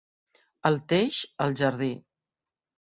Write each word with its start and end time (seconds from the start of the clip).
El 0.69 0.79
teix 0.93 1.21
al 1.47 1.57
jardí. 1.63 1.95